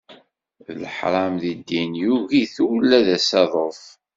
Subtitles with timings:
[0.65, 3.81] D leḥram di ddin, yugi-t ula d asaḍuf.